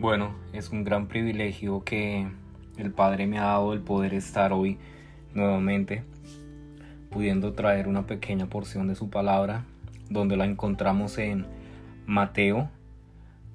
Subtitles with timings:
[0.00, 2.28] Bueno, es un gran privilegio que
[2.76, 4.78] el Padre me ha dado el poder estar hoy
[5.34, 6.04] nuevamente,
[7.10, 9.64] pudiendo traer una pequeña porción de su palabra,
[10.08, 11.46] donde la encontramos en
[12.06, 12.70] Mateo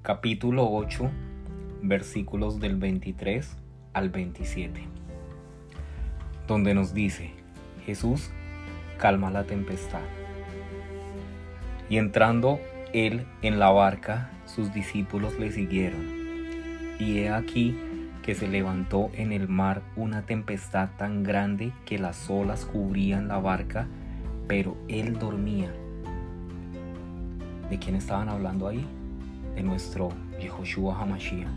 [0.02, 1.10] capítulo 8,
[1.80, 3.56] versículos del 23
[3.94, 4.82] al 27,
[6.46, 7.30] donde nos dice,
[7.86, 8.30] Jesús
[8.98, 10.02] calma la tempestad.
[11.88, 12.60] Y entrando
[12.92, 16.23] él en la barca, sus discípulos le siguieron
[16.98, 17.76] y he aquí
[18.22, 23.38] que se levantó en el mar una tempestad tan grande que las olas cubrían la
[23.38, 23.86] barca,
[24.48, 25.70] pero él dormía.
[27.68, 28.86] ¿De quién estaban hablando ahí?
[29.54, 31.48] De nuestro Yehoshua Hamashiach.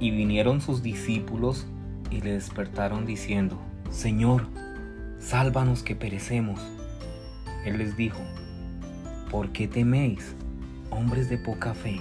[0.00, 1.66] Y vinieron sus discípulos
[2.10, 3.58] y le despertaron diciendo,
[3.90, 4.46] Señor,
[5.20, 6.60] sálvanos que perecemos.
[7.64, 8.20] Él les dijo,
[9.30, 10.34] ¿por qué teméis,
[10.90, 12.00] hombres de poca fe?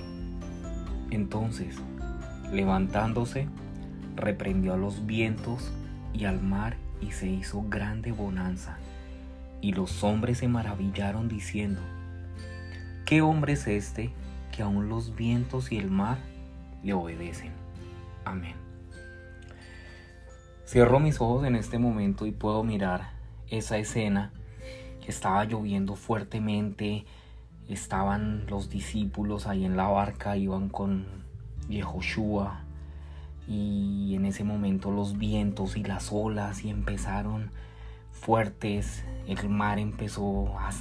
[1.12, 1.76] Entonces,
[2.52, 3.48] levantándose,
[4.16, 5.72] reprendió a los vientos
[6.14, 8.78] y al mar y se hizo grande bonanza.
[9.62, 11.82] Y los hombres se maravillaron diciendo,
[13.06, 14.12] ¿qué hombre es este
[14.52, 16.18] que aun los vientos y el mar
[16.84, 17.52] le obedecen?
[18.26, 18.56] Amén.
[20.66, 23.12] Cierro mis ojos en este momento y puedo mirar
[23.50, 24.32] esa escena.
[25.06, 27.06] Estaba lloviendo fuertemente,
[27.74, 31.06] estaban los discípulos ahí en la barca, iban con
[31.70, 32.62] Yehoshua
[33.48, 37.52] y en ese momento los vientos y las olas y empezaron
[38.12, 40.72] fuertes, el mar empezó a,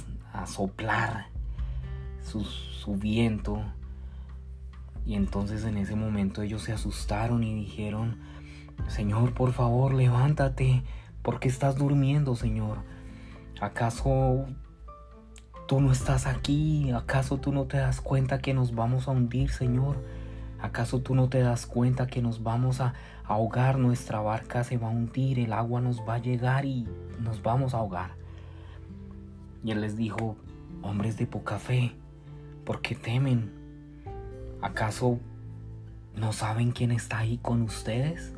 [0.45, 1.27] soplar
[2.23, 3.61] su, su viento
[5.05, 8.17] y entonces en ese momento ellos se asustaron y dijeron,
[8.87, 10.83] Señor, por favor, levántate,
[11.21, 12.79] porque estás durmiendo, Señor.
[13.59, 14.47] ¿Acaso
[15.71, 16.91] tú no estás aquí?
[16.91, 20.03] ¿Acaso tú no te das cuenta que nos vamos a hundir, Señor?
[20.59, 22.93] ¿Acaso tú no te das cuenta que nos vamos a
[23.23, 23.77] ahogar?
[23.77, 26.89] Nuestra barca se va a hundir, el agua nos va a llegar y
[27.21, 28.15] nos vamos a ahogar.
[29.63, 30.35] Y él les dijo,
[30.81, 31.95] hombres de poca fe,
[32.65, 33.53] ¿por qué temen?
[34.61, 35.19] ¿Acaso
[36.17, 38.33] no saben quién está ahí con ustedes?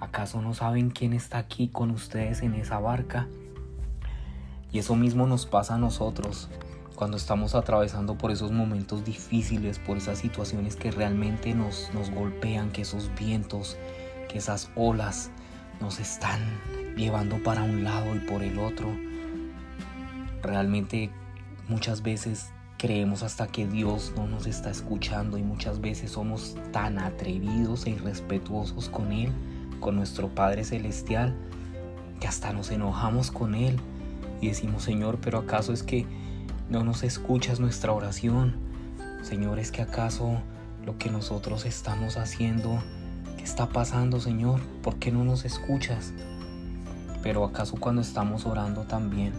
[0.00, 3.28] ¿Acaso no saben quién está aquí con ustedes en esa barca?
[4.74, 6.48] Y eso mismo nos pasa a nosotros
[6.96, 12.72] cuando estamos atravesando por esos momentos difíciles, por esas situaciones que realmente nos, nos golpean,
[12.72, 13.76] que esos vientos,
[14.28, 15.30] que esas olas
[15.80, 16.40] nos están
[16.96, 18.88] llevando para un lado y por el otro.
[20.42, 21.08] Realmente
[21.68, 26.98] muchas veces creemos hasta que Dios no nos está escuchando y muchas veces somos tan
[26.98, 29.30] atrevidos e irrespetuosos con Él,
[29.78, 31.32] con nuestro Padre Celestial,
[32.18, 33.78] que hasta nos enojamos con Él
[34.44, 36.06] y decimos, Señor, pero ¿acaso es que
[36.68, 38.56] no nos escuchas nuestra oración?
[39.22, 40.42] Señor, ¿es que acaso
[40.84, 42.78] lo que nosotros estamos haciendo,
[43.38, 44.60] qué está pasando, Señor?
[44.82, 46.12] ¿Por qué no nos escuchas?
[47.22, 49.32] Pero ¿acaso cuando estamos orando también,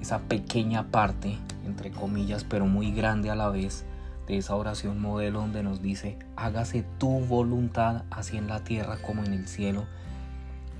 [0.00, 1.36] esa pequeña parte,
[1.66, 3.84] entre comillas, pero muy grande a la vez,
[4.26, 9.22] de esa oración modelo donde nos dice, hágase tu voluntad así en la tierra como
[9.22, 9.84] en el cielo,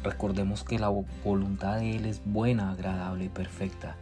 [0.06, 0.88] Recordemos que la
[1.24, 3.96] voluntad de Él es buena, agradable y perfecta.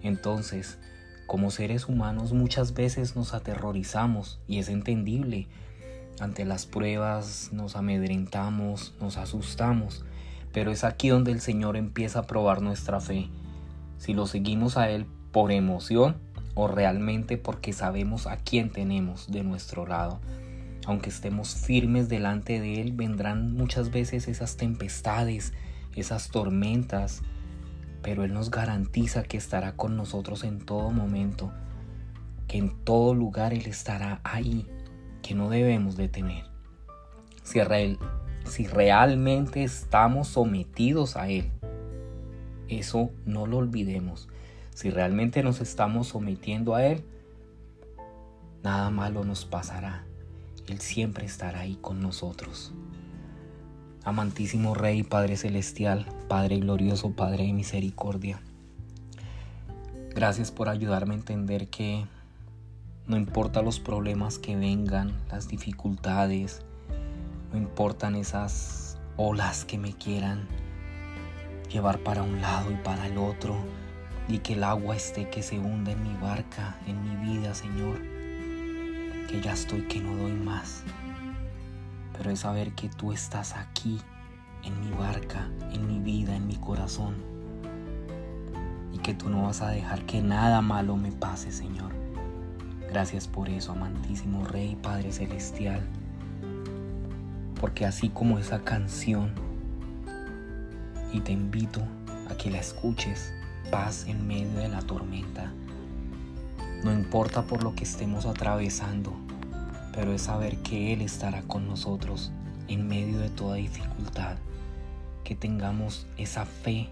[0.00, 0.78] Entonces,
[1.26, 5.48] como seres humanos muchas veces nos aterrorizamos y es entendible.
[6.20, 10.04] Ante las pruebas nos amedrentamos, nos asustamos,
[10.52, 13.28] pero es aquí donde el Señor empieza a probar nuestra fe.
[13.98, 16.16] Si lo seguimos a Él por emoción
[16.54, 20.20] o realmente porque sabemos a quién tenemos de nuestro lado
[20.86, 25.52] aunque estemos firmes delante de Él, vendrán muchas veces esas tempestades,
[25.94, 27.22] esas tormentas,
[28.02, 31.52] pero Él nos garantiza que estará con nosotros en todo momento,
[32.48, 34.66] que en todo lugar Él estará ahí,
[35.22, 36.44] que no debemos de temer.
[37.42, 37.60] Si,
[38.44, 41.50] si realmente estamos sometidos a Él,
[42.68, 44.28] eso no lo olvidemos.
[44.74, 47.04] Si realmente nos estamos sometiendo a Él,
[48.62, 50.09] nada malo nos pasará
[50.70, 52.72] él siempre estará ahí con nosotros.
[54.04, 58.40] Amantísimo Rey, Padre Celestial, Padre glorioso, Padre de misericordia.
[60.14, 62.06] Gracias por ayudarme a entender que
[63.06, 66.62] no importa los problemas que vengan, las dificultades,
[67.52, 70.46] no importan esas olas que me quieran
[71.70, 73.56] llevar para un lado y para el otro,
[74.28, 78.09] y que el agua esté que se hunda en mi barca, en mi vida, Señor
[79.30, 80.82] que ya estoy que no doy más.
[82.16, 84.00] Pero es saber que tú estás aquí,
[84.64, 87.14] en mi barca, en mi vida, en mi corazón.
[88.92, 91.92] Y que tú no vas a dejar que nada malo me pase, Señor.
[92.88, 95.86] Gracias por eso, amantísimo Rey, Padre Celestial.
[97.60, 99.34] porque así como esa canción,
[101.12, 101.82] y te invito
[102.30, 103.32] a que la escuches,
[103.70, 105.49] paz en medio de la tormenta.
[106.82, 109.12] No importa por lo que estemos atravesando,
[109.92, 112.32] pero es saber que Él estará con nosotros
[112.68, 114.36] en medio de toda dificultad.
[115.22, 116.88] Que tengamos esa fe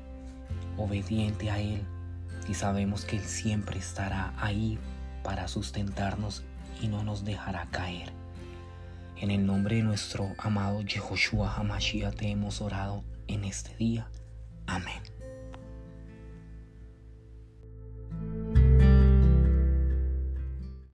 [0.76, 1.82] obediente a Él
[2.49, 4.79] y sabemos que Él siempre estará ahí
[5.25, 6.43] para sustentarnos
[6.82, 8.12] y no nos dejará caer.
[9.17, 14.08] En el nombre de nuestro amado Yehoshua Hamashiach te hemos orado en este día.
[14.67, 15.18] Amén.